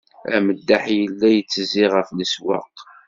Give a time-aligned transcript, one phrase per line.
[0.35, 2.75] Ameddaḥ yella itezzi ɣef leswaq.